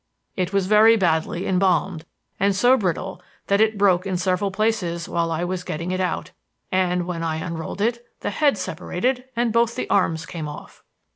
[0.35, 2.05] It was very badly embalmed,
[2.39, 6.31] and so brittle that it broke in several places while I was getting it out;
[6.71, 10.83] and when I unrolled it the head separated and both the arms came off.